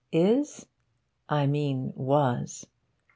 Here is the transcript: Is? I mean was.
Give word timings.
Is? 0.11 0.65
I 1.29 1.45
mean 1.45 1.93
was. 1.95 2.65